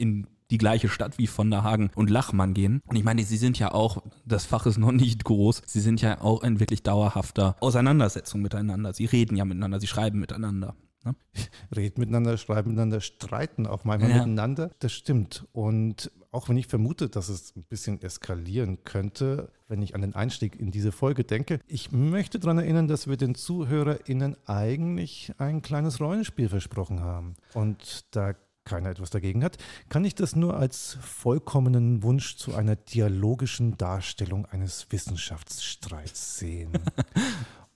[0.00, 2.82] in die gleiche Stadt wie von der Hagen und Lachmann gehen.
[2.86, 6.00] Und ich meine, sie sind ja auch, das Fach ist noch nicht groß, sie sind
[6.02, 8.92] ja auch in wirklich dauerhafter Auseinandersetzung miteinander.
[8.92, 10.74] Sie reden ja miteinander, sie schreiben miteinander.
[11.04, 11.14] Ne?
[11.74, 14.16] Reden miteinander, schreiben miteinander, streiten auch manchmal ja.
[14.18, 14.70] miteinander.
[14.80, 15.46] Das stimmt.
[15.52, 20.14] Und auch wenn ich vermute, dass es ein bisschen eskalieren könnte, wenn ich an den
[20.14, 25.62] Einstieg in diese Folge denke, ich möchte daran erinnern, dass wir den ZuhörerInnen eigentlich ein
[25.62, 27.34] kleines Rollenspiel versprochen haben.
[27.54, 28.34] Und da
[28.70, 34.46] keiner etwas dagegen hat, kann ich das nur als vollkommenen Wunsch zu einer dialogischen Darstellung
[34.46, 36.70] eines Wissenschaftsstreits sehen.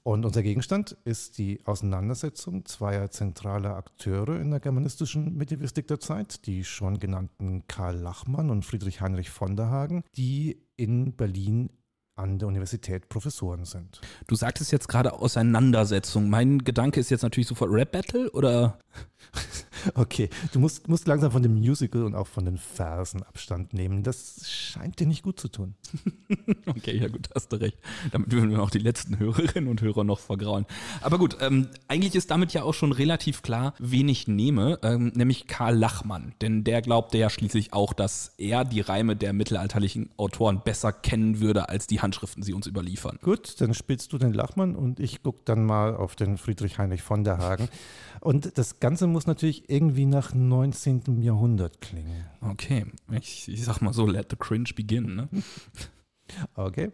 [0.05, 6.47] Und unser Gegenstand ist die Auseinandersetzung zweier zentraler Akteure in der germanistischen Medievistik der Zeit,
[6.47, 11.71] die schon genannten Karl Lachmann und Friedrich Heinrich von der Hagen, die in Berlin
[12.17, 14.01] an der Universität Professoren sind.
[14.27, 16.31] Du sagtest jetzt gerade Auseinandersetzung.
[16.31, 18.79] Mein Gedanke ist jetzt natürlich sofort Rap Battle oder?
[19.95, 24.03] Okay, du musst, musst langsam von dem Musical und auch von den Versen Abstand nehmen.
[24.03, 25.75] Das scheint dir nicht gut zu tun.
[26.67, 27.79] okay, ja gut, hast du recht.
[28.13, 30.67] Damit würden wir auch die letzten Hörerinnen und Hörer noch vergrauen.
[31.01, 35.13] Aber gut, ähm, eigentlich ist damit ja auch schon relativ klar, wen ich nehme, ähm,
[35.15, 36.35] nämlich Karl Lachmann.
[36.41, 41.41] Denn der glaubte ja schließlich auch, dass er die Reime der mittelalterlichen Autoren besser kennen
[41.41, 43.19] würde, als die Handschriften sie uns überliefern.
[43.23, 47.03] Gut, dann spielst du den Lachmann und ich gucke dann mal auf den Friedrich Heinrich
[47.03, 47.69] von der Hagen.
[48.25, 51.21] Und das Ganze muss natürlich irgendwie nach 19.
[51.21, 52.25] Jahrhundert klingen.
[52.41, 55.15] Okay, ich, ich sag mal so, let the cringe begin.
[55.15, 55.29] Ne?
[56.55, 56.91] Okay.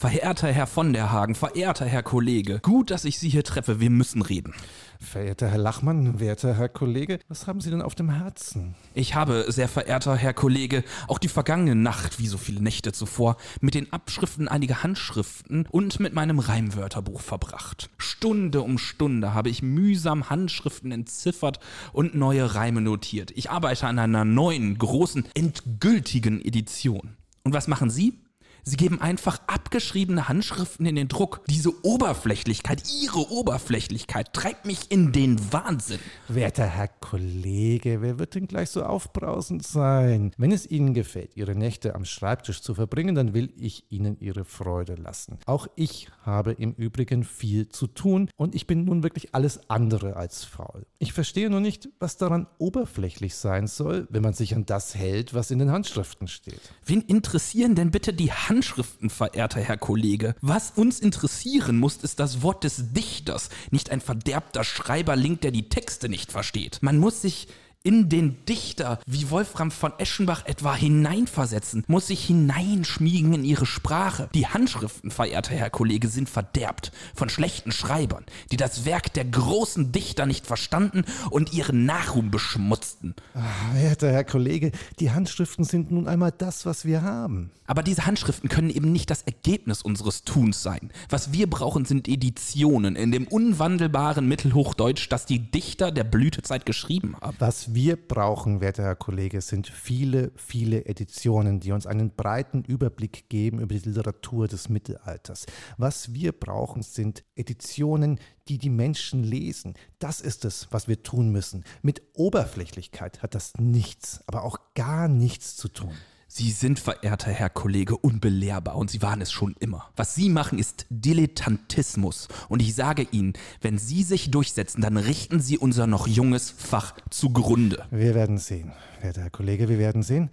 [0.00, 3.90] Verehrter Herr von der Hagen, verehrter Herr Kollege, gut, dass ich Sie hier treffe, wir
[3.90, 4.54] müssen reden.
[4.98, 8.76] Verehrter Herr Lachmann, werter Herr Kollege, was haben Sie denn auf dem Herzen?
[8.94, 13.36] Ich habe, sehr verehrter Herr Kollege, auch die vergangene Nacht, wie so viele Nächte zuvor,
[13.60, 17.90] mit den Abschriften einiger Handschriften und mit meinem Reimwörterbuch verbracht.
[17.98, 21.60] Stunde um Stunde habe ich mühsam Handschriften entziffert
[21.92, 23.32] und neue Reime notiert.
[23.32, 27.18] Ich arbeite an einer neuen, großen, endgültigen Edition.
[27.42, 28.18] Und was machen Sie?
[28.62, 31.42] Sie geben einfach abgeschriebene Handschriften in den Druck.
[31.48, 35.98] Diese Oberflächlichkeit, Ihre Oberflächlichkeit treibt mich in den Wahnsinn.
[36.28, 40.32] Werter Herr Kollege, wer wird denn gleich so aufbrausend sein?
[40.36, 44.44] Wenn es Ihnen gefällt, Ihre Nächte am Schreibtisch zu verbringen, dann will ich Ihnen Ihre
[44.44, 45.38] Freude lassen.
[45.46, 50.16] Auch ich habe im Übrigen viel zu tun und ich bin nun wirklich alles andere
[50.16, 50.86] als faul.
[50.98, 55.34] Ich verstehe nur nicht, was daran oberflächlich sein soll, wenn man sich an das hält,
[55.34, 56.60] was in den Handschriften steht.
[56.84, 58.49] Wen interessieren denn bitte die Handschriften?
[58.50, 60.34] Handschriften, verehrter Herr Kollege.
[60.40, 65.68] Was uns interessieren muss, ist das Wort des Dichters, nicht ein verderbter Schreiberling, der die
[65.68, 66.78] Texte nicht versteht.
[66.82, 67.46] Man muss sich
[67.82, 74.28] in den Dichter wie Wolfram von Eschenbach etwa hineinversetzen, muss sich hineinschmiegen in ihre Sprache.
[74.34, 79.92] Die Handschriften, verehrter Herr Kollege, sind verderbt von schlechten Schreibern, die das Werk der großen
[79.92, 83.14] Dichter nicht verstanden und ihren Nachruhm beschmutzten.
[83.34, 87.50] Ach, werter Herr Kollege, die Handschriften sind nun einmal das, was wir haben.
[87.70, 90.90] Aber diese Handschriften können eben nicht das Ergebnis unseres Tuns sein.
[91.08, 97.14] Was wir brauchen, sind Editionen in dem unwandelbaren Mittelhochdeutsch, das die Dichter der Blütezeit geschrieben
[97.20, 97.36] haben.
[97.38, 103.28] Was wir brauchen, werter Herr Kollege, sind viele, viele Editionen, die uns einen breiten Überblick
[103.28, 105.46] geben über die Literatur des Mittelalters.
[105.76, 109.74] Was wir brauchen, sind Editionen, die die Menschen lesen.
[109.98, 111.64] Das ist es, was wir tun müssen.
[111.82, 115.92] Mit Oberflächlichkeit hat das nichts, aber auch gar nichts zu tun.
[116.32, 119.90] Sie sind, verehrter Herr Kollege, unbelehrbar und Sie waren es schon immer.
[119.96, 122.28] Was Sie machen, ist Dilettantismus.
[122.48, 126.94] Und ich sage Ihnen, wenn Sie sich durchsetzen, dann richten Sie unser noch junges Fach
[127.10, 127.84] zugrunde.
[127.90, 130.30] Wir werden sehen, werter Herr Kollege, wir werden sehen.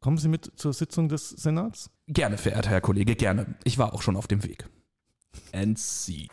[0.00, 1.90] Kommen Sie mit zur Sitzung des Senats?
[2.08, 3.54] Gerne, verehrter Herr Kollege, gerne.
[3.62, 4.68] Ich war auch schon auf dem Weg.
[5.52, 6.26] And see.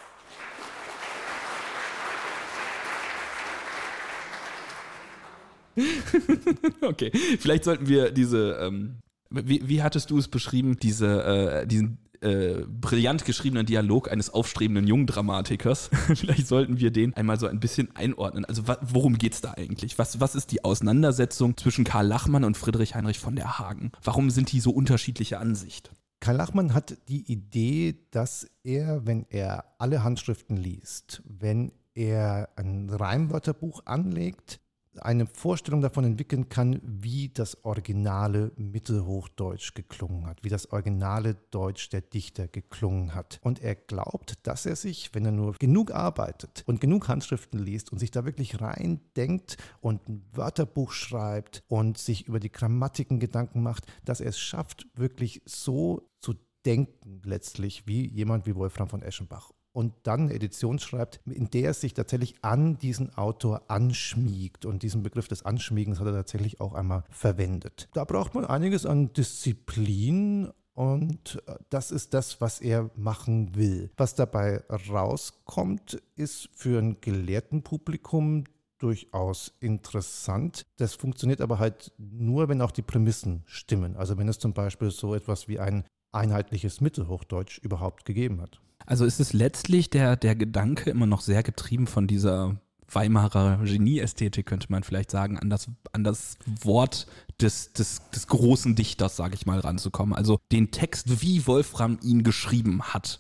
[6.82, 8.98] okay, vielleicht sollten wir diese, ähm,
[9.30, 14.88] wie, wie, hattest du es beschrieben, diese, äh, diesen äh, brillant geschriebenen Dialog eines aufstrebenden
[14.88, 15.90] Jungdramatikers.
[16.16, 18.44] Vielleicht sollten wir den einmal so ein bisschen einordnen.
[18.46, 20.00] Also worum geht es da eigentlich?
[20.00, 23.92] Was, was ist die Auseinandersetzung zwischen Karl Lachmann und Friedrich Heinrich von der Hagen?
[24.04, 25.92] Warum sind die so unterschiedliche Ansicht?
[26.20, 32.90] Karl Lachmann hat die Idee, dass er, wenn er alle Handschriften liest, wenn er ein
[32.90, 34.60] Reimwörterbuch anlegt,
[35.00, 41.90] eine Vorstellung davon entwickeln kann, wie das originale Mittelhochdeutsch geklungen hat, wie das originale Deutsch
[41.90, 43.40] der Dichter geklungen hat.
[43.42, 47.92] Und er glaubt, dass er sich, wenn er nur genug arbeitet und genug Handschriften liest
[47.92, 53.20] und sich da wirklich rein denkt und ein Wörterbuch schreibt und sich über die Grammatiken
[53.20, 58.90] Gedanken macht, dass er es schafft, wirklich so zu denken letztlich wie jemand wie Wolfram
[58.90, 63.70] von Eschenbach und dann eine Edition schreibt, in der er sich tatsächlich an diesen Autor
[63.70, 64.66] anschmiegt.
[64.66, 67.88] Und diesen Begriff des Anschmiegens hat er tatsächlich auch einmal verwendet.
[67.94, 73.92] Da braucht man einiges an Disziplin, und das ist das, was er machen will.
[73.98, 78.46] Was dabei rauskommt, ist für ein gelehrten Publikum
[78.80, 80.66] durchaus interessant.
[80.78, 83.96] Das funktioniert aber halt nur, wenn auch die Prämissen stimmen.
[83.96, 88.60] Also wenn es zum Beispiel so etwas wie ein einheitliches Mittelhochdeutsch überhaupt gegeben hat.
[88.88, 92.58] Also ist es letztlich der, der Gedanke immer noch sehr getrieben von dieser
[92.90, 97.06] Weimarer Genieästhetik, könnte man vielleicht sagen, an das, an das Wort
[97.42, 100.16] des, des, des großen Dichters, sage ich mal, ranzukommen.
[100.16, 103.20] Also den Text, wie Wolfram ihn geschrieben hat,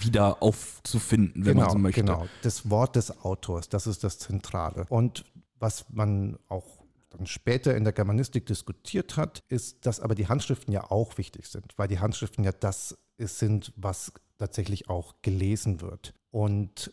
[0.00, 2.00] wieder aufzufinden, wenn genau, man so möchte.
[2.02, 4.84] Genau, das Wort des Autors, das ist das Zentrale.
[4.90, 5.24] Und
[5.58, 10.72] was man auch dann später in der Germanistik diskutiert hat, ist, dass aber die Handschriften
[10.72, 16.14] ja auch wichtig sind, weil die Handschriften ja das sind, was tatsächlich auch gelesen wird.
[16.30, 16.92] Und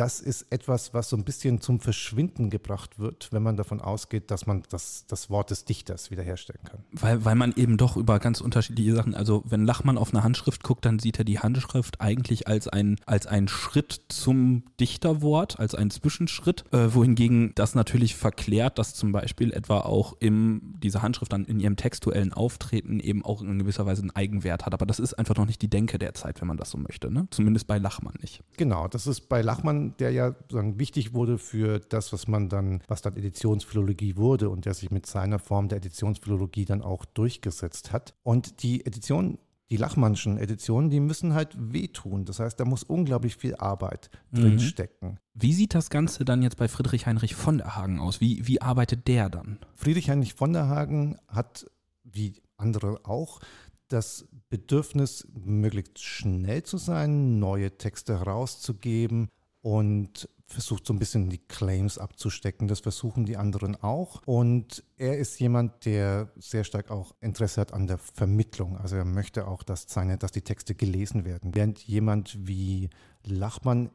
[0.00, 4.30] das ist etwas, was so ein bisschen zum Verschwinden gebracht wird, wenn man davon ausgeht,
[4.30, 6.82] dass man das, das Wort des Dichters wiederherstellen kann.
[6.92, 10.62] Weil, weil man eben doch über ganz unterschiedliche Sachen, also wenn Lachmann auf eine Handschrift
[10.62, 15.74] guckt, dann sieht er die Handschrift eigentlich als ein, als ein Schritt zum Dichterwort, als
[15.74, 21.34] einen Zwischenschritt, äh, wohingegen das natürlich verklärt, dass zum Beispiel etwa auch im, diese Handschrift
[21.34, 24.72] dann in ihrem textuellen Auftreten eben auch in gewisser Weise einen Eigenwert hat.
[24.72, 27.10] Aber das ist einfach noch nicht die Denke der Zeit, wenn man das so möchte.
[27.10, 27.28] Ne?
[27.30, 28.42] Zumindest bei Lachmann nicht.
[28.56, 32.82] Genau, das ist bei Lachmann der ja sagen, wichtig wurde für das, was man dann,
[32.88, 37.92] was dann Editionsphilologie wurde und der sich mit seiner Form der Editionsphilologie dann auch durchgesetzt
[37.92, 38.14] hat.
[38.22, 39.38] Und die Edition
[39.70, 42.24] die Lachmannschen Editionen, die müssen halt wehtun.
[42.24, 44.40] Das heißt, da muss unglaublich viel Arbeit mhm.
[44.40, 45.20] drinstecken.
[45.34, 48.20] Wie sieht das Ganze dann jetzt bei Friedrich Heinrich von der Hagen aus?
[48.20, 49.58] Wie, wie arbeitet der dann?
[49.76, 51.66] Friedrich Heinrich von der Hagen hat,
[52.02, 53.40] wie andere auch,
[53.86, 59.28] das Bedürfnis, möglichst schnell zu sein, neue Texte herauszugeben,
[59.62, 62.66] und versucht so ein bisschen die Claims abzustecken.
[62.66, 64.22] Das versuchen die anderen auch.
[64.26, 68.76] Und er ist jemand, der sehr stark auch Interesse hat an der Vermittlung.
[68.76, 71.54] Also er möchte auch, dass, seine, dass die Texte gelesen werden.
[71.54, 72.90] Während jemand wie
[73.24, 73.90] Lachmann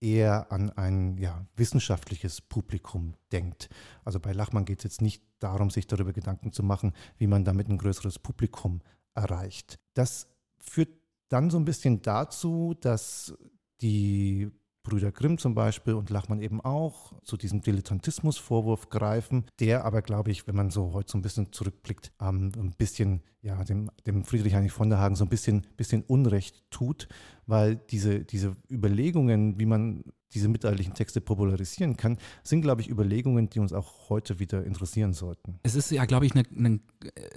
[0.00, 3.68] eher an ein ja, wissenschaftliches Publikum denkt.
[4.02, 7.44] Also bei Lachmann geht es jetzt nicht darum, sich darüber Gedanken zu machen, wie man
[7.44, 8.80] damit ein größeres Publikum
[9.14, 9.78] erreicht.
[9.92, 10.90] Das führt
[11.28, 13.34] dann so ein bisschen dazu, dass
[13.82, 14.50] die
[14.82, 20.30] Brüder Grimm zum Beispiel und Lachmann eben auch zu diesem Dilettantismusvorwurf greifen, der aber, glaube
[20.30, 24.24] ich, wenn man so heute so ein bisschen zurückblickt, ähm, ein bisschen, ja, dem, dem
[24.24, 27.08] Friedrich Heinrich von der Hagen so ein bisschen, bisschen Unrecht tut,
[27.46, 33.50] weil diese, diese Überlegungen, wie man diese mittelalterlichen Texte popularisieren kann, sind, glaube ich, Überlegungen,
[33.50, 35.58] die uns auch heute wieder interessieren sollten.
[35.62, 36.80] Es ist ja, glaube ich, ein ne, ne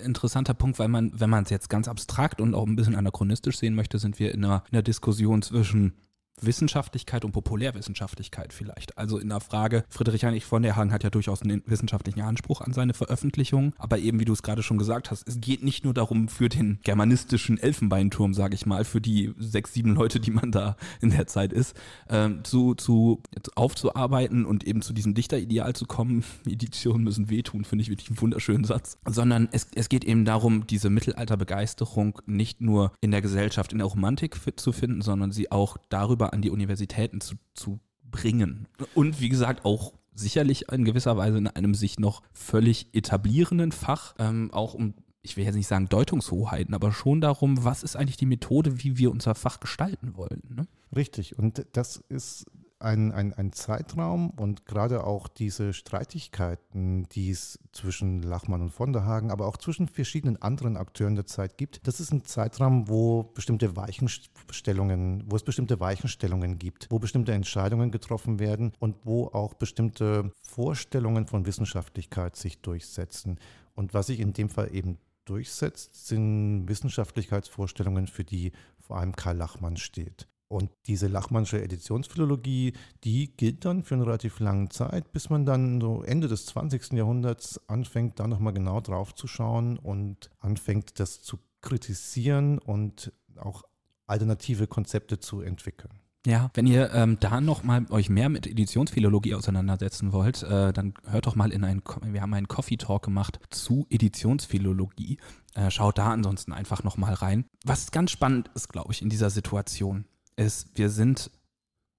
[0.04, 3.58] interessanter Punkt, weil man, wenn man es jetzt ganz abstrakt und auch ein bisschen anachronistisch
[3.58, 5.94] sehen möchte, sind wir in einer, in einer Diskussion zwischen
[6.42, 8.98] Wissenschaftlichkeit und Populärwissenschaftlichkeit vielleicht.
[8.98, 12.62] Also in der Frage, Friedrich Heinrich von der Hagen hat ja durchaus einen wissenschaftlichen Anspruch
[12.62, 15.84] an seine Veröffentlichung, aber eben wie du es gerade schon gesagt hast, es geht nicht
[15.84, 20.32] nur darum für den germanistischen Elfenbeinturm, sage ich mal, für die sechs, sieben Leute, die
[20.32, 21.76] man da in der Zeit ist,
[22.10, 23.22] ähm, zu, zu
[23.56, 26.24] aufzuarbeiten und eben zu diesem Dichterideal zu kommen.
[26.46, 28.98] Editionen müssen wehtun, finde ich wirklich einen wunderschönen Satz.
[29.08, 33.88] Sondern es, es geht eben darum, diese Mittelalterbegeisterung nicht nur in der Gesellschaft, in der
[33.88, 38.68] Romantik zu finden, sondern sie auch darüber rüber an die Universitäten zu, zu bringen.
[38.96, 44.16] Und wie gesagt, auch sicherlich in gewisser Weise in einem sich noch völlig etablierenden Fach,
[44.20, 48.18] ähm, auch um, ich will jetzt nicht sagen Deutungshoheiten, aber schon darum, was ist eigentlich
[48.18, 50.42] die Methode, wie wir unser Fach gestalten wollen.
[50.50, 50.68] Ne?
[50.96, 52.46] Richtig, und das ist
[52.84, 58.94] ein, ein, ein Zeitraum und gerade auch diese Streitigkeiten, die es zwischen Lachmann und von
[58.94, 62.90] der Hagen, aber auch zwischen verschiedenen anderen Akteuren der Zeit gibt, das ist ein Zeitraum,
[62.90, 69.28] wo bestimmte Weichenstellungen, wo es bestimmte Weichenstellungen gibt, wo bestimmte Entscheidungen getroffen werden und wo
[69.28, 73.40] auch bestimmte Vorstellungen von Wissenschaftlichkeit sich durchsetzen.
[73.76, 79.38] Und was sich in dem Fall eben durchsetzt, sind Wissenschaftlichkeitsvorstellungen, für die vor allem Karl
[79.38, 80.28] Lachmann steht.
[80.54, 85.82] Und diese Lachmannsche Editionsphilologie, die gilt dann für eine relativ lange Zeit, bis man dann
[85.82, 86.94] so Ende des 20.
[86.94, 93.64] Jahrhunderts anfängt, da nochmal genau drauf zu schauen und anfängt, das zu kritisieren und auch
[94.06, 96.00] alternative Konzepte zu entwickeln.
[96.28, 100.94] Ja, wenn ihr ähm, da noch mal euch mehr mit Editionsphilologie auseinandersetzen wollt, äh, dann
[101.06, 105.18] hört doch mal in einen, wir haben einen Coffee Talk gemacht zu Editionsphilologie.
[105.56, 107.46] Äh, schaut da ansonsten einfach noch mal rein.
[107.66, 111.32] Was ganz spannend ist, glaube ich, in dieser Situation, ist, wir sind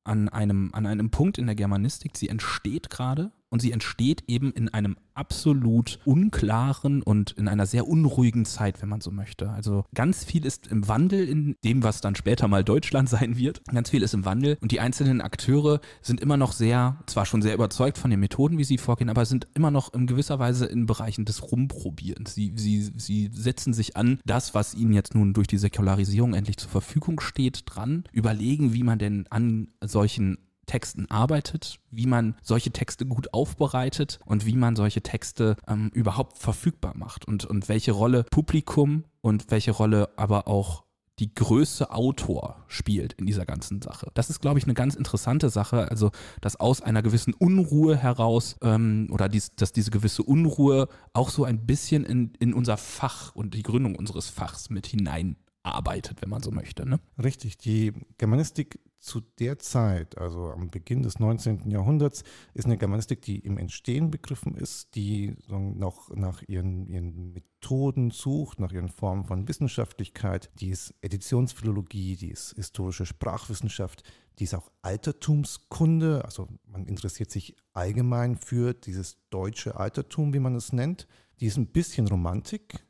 [0.04, 4.50] an einem, an einem Punkt in der Germanistik, sie entsteht gerade und sie entsteht eben
[4.52, 9.48] in einem absolut unklaren und in einer sehr unruhigen Zeit, wenn man so möchte.
[9.50, 13.62] Also ganz viel ist im Wandel in dem, was dann später mal Deutschland sein wird.
[13.66, 17.42] Ganz viel ist im Wandel und die einzelnen Akteure sind immer noch sehr, zwar schon
[17.42, 20.66] sehr überzeugt von den Methoden, wie sie vorgehen, aber sind immer noch in gewisser Weise
[20.66, 22.34] in Bereichen des Rumprobierens.
[22.34, 26.56] Sie, sie, sie setzen sich an das, was ihnen jetzt nun durch die Säkularisierung endlich
[26.56, 32.70] zur Verfügung steht, dran, überlegen, wie man denn an solchen Texten arbeitet, wie man solche
[32.70, 37.92] Texte gut aufbereitet und wie man solche Texte ähm, überhaupt verfügbar macht und, und welche
[37.92, 40.84] Rolle Publikum und welche Rolle aber auch
[41.18, 44.10] die Größe Autor spielt in dieser ganzen Sache.
[44.14, 45.88] Das ist, glaube ich, eine ganz interessante Sache.
[45.90, 51.30] Also, dass aus einer gewissen Unruhe heraus ähm, oder dies, dass diese gewisse Unruhe auch
[51.30, 56.30] so ein bisschen in, in unser Fach und die Gründung unseres Fachs mit hineinarbeitet, wenn
[56.30, 56.88] man so möchte.
[56.88, 56.98] Ne?
[57.22, 57.58] Richtig.
[57.58, 61.70] Die Germanistik zu der Zeit, also am Beginn des 19.
[61.70, 68.10] Jahrhunderts, ist eine Germanistik, die im Entstehen begriffen ist, die noch nach ihren, ihren Methoden
[68.10, 70.50] sucht, nach ihren Formen von Wissenschaftlichkeit.
[70.60, 74.02] Die ist Editionsphilologie, die ist historische Sprachwissenschaft,
[74.38, 76.24] die ist auch Altertumskunde.
[76.24, 81.06] Also man interessiert sich allgemein für dieses deutsche Altertum, wie man es nennt.
[81.40, 82.84] Die ist ein bisschen Romantik,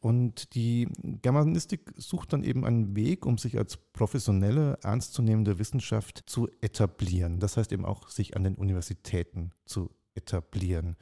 [0.00, 0.88] und die
[1.22, 7.40] Germanistik sucht dann eben einen Weg, um sich als professionelle, ernstzunehmende Wissenschaft zu etablieren.
[7.40, 10.96] Das heißt eben auch, sich an den Universitäten zu etablieren.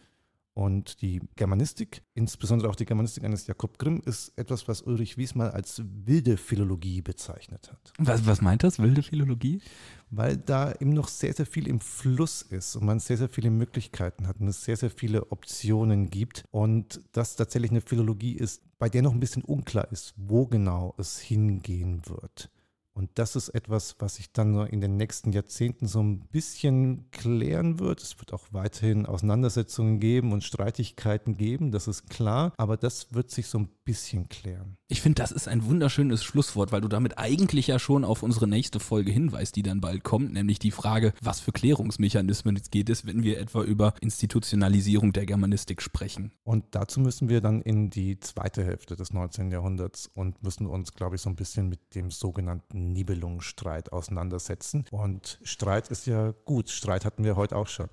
[0.57, 5.51] Und die Germanistik, insbesondere auch die Germanistik eines Jakob Grimm, ist etwas, was Ulrich Wiesmann
[5.51, 7.93] als wilde Philologie bezeichnet hat.
[7.99, 9.61] Was, was meint das, wilde Philologie?
[10.09, 13.51] Weil da eben noch sehr, sehr viel im Fluss ist und man sehr, sehr viele
[13.51, 16.47] Möglichkeiten hat und es sehr, sehr viele Optionen gibt.
[16.53, 20.95] Und das tatsächlich eine Philologie ist, bei der noch ein bisschen unklar ist, wo genau
[20.99, 22.51] es hingehen wird.
[22.97, 27.79] Und das ist etwas, was sich dann in den nächsten Jahrzehnten so ein bisschen klären
[27.79, 28.01] wird.
[28.03, 32.55] Es wird auch weiterhin Auseinandersetzungen geben und Streitigkeiten geben, das ist klar.
[32.57, 34.79] Aber das wird sich so ein bisschen klären.
[34.89, 38.49] Ich finde, das ist ein wunderschönes Schlusswort, weil du damit eigentlich ja schon auf unsere
[38.49, 42.89] nächste Folge hinweist, die dann bald kommt, nämlich die Frage, was für Klärungsmechanismen es geht
[42.89, 46.33] es, wenn wir etwa über Institutionalisierung der Germanistik sprechen.
[46.45, 49.51] Und dazu müssen wir dann in die zweite Hälfte des 19.
[49.51, 54.85] Jahrhunderts und müssen uns, glaube ich, so ein bisschen mit dem sogenannten Nibelungenstreit auseinandersetzen.
[54.91, 56.71] Und Streit ist ja gut.
[56.71, 57.89] Streit hatten wir heute auch schon.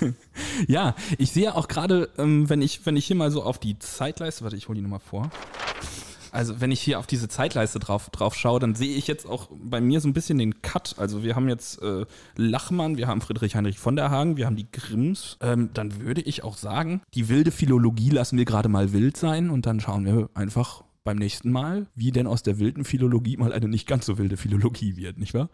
[0.68, 3.78] ja, ich sehe auch gerade, ähm, wenn, ich, wenn ich hier mal so auf die
[3.78, 5.30] Zeitleiste, warte, ich hole die nochmal vor.
[6.32, 9.48] Also wenn ich hier auf diese Zeitleiste drauf, drauf schaue, dann sehe ich jetzt auch
[9.52, 10.94] bei mir so ein bisschen den Cut.
[10.98, 12.06] Also wir haben jetzt äh,
[12.36, 15.38] Lachmann, wir haben Friedrich Heinrich von der Hagen, wir haben die Grimms.
[15.40, 19.50] Ähm, dann würde ich auch sagen, die wilde Philologie lassen wir gerade mal wild sein
[19.50, 23.52] und dann schauen wir einfach, beim nächsten Mal, wie denn aus der wilden Philologie mal
[23.52, 25.50] eine nicht ganz so wilde Philologie wird, nicht wahr?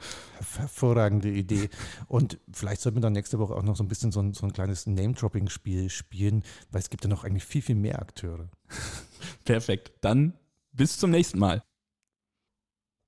[0.59, 1.71] Hervorragende Idee.
[2.09, 4.45] Und vielleicht sollten wir dann nächste Woche auch noch so ein bisschen so ein, so
[4.45, 8.51] ein kleines Name-Dropping-Spiel spielen, weil es gibt ja noch eigentlich viel, viel mehr Akteure.
[9.47, 9.93] Perfekt.
[10.03, 10.35] Dann
[10.73, 11.63] bis zum nächsten Mal.